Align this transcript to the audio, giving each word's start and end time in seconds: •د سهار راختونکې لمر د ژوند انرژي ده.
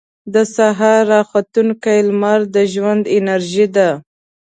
•د 0.33 0.35
سهار 0.55 1.01
راختونکې 1.13 1.95
لمر 2.07 2.39
د 2.55 2.57
ژوند 2.73 3.03
انرژي 3.17 3.65
ده. 3.75 3.89